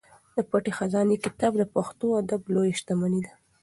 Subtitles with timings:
[0.35, 3.33] د پټې خزانې کتاب د پښتو ادب لویه شتمني ده.